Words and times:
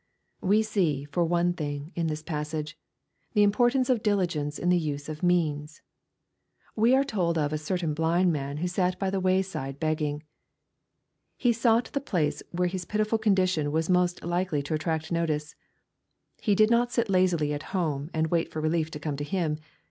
We 0.41 0.63
see, 0.63 1.05
for 1.11 1.23
one 1.23 1.53
thing, 1.53 1.91
in 1.93 2.07
this 2.07 2.23
passage, 2.23 2.75
the 3.33 3.43
importance 3.43 3.87
of 3.87 4.01
diligence 4.01 4.57
in 4.57 4.69
the 4.69 4.79
use 4.79 5.07
of 5.07 5.21
means. 5.21 5.83
We 6.75 6.95
are 6.95 7.03
told 7.03 7.37
of 7.37 7.53
a 7.53 7.59
certain 7.59 7.93
blind 7.93 8.33
man 8.33 8.57
who 8.57 8.67
sat 8.67 8.97
by 8.97 9.11
the 9.11 9.19
wayside 9.19 9.79
begging/' 9.79 10.23
He 11.37 11.53
sought 11.53 11.91
the 11.93 12.01
place 12.01 12.41
where 12.49 12.67
his 12.67 12.83
pitiftil 12.83 13.21
condition 13.21 13.71
was 13.71 13.91
most 13.91 14.23
likely 14.23 14.63
to 14.63 14.73
attract 14.73 15.11
notice. 15.11 15.53
He 16.37 16.55
did 16.55 16.71
not 16.71 16.91
sit 16.91 17.07
lazily 17.07 17.53
at 17.53 17.61
home, 17.69 18.09
and 18.11 18.31
wait 18.31 18.49
for 18.51 18.59
relief 18.59 18.89
to 18.89 18.99
come 18.99 19.17
to 19.17 19.23
him. 19.23 19.59